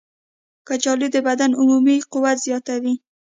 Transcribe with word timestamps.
کچالو 0.67 1.07
د 1.15 1.17
بدن 1.27 1.51
عمومي 1.59 1.97
قوت 2.11 2.37
زیاتوي. 2.47 2.93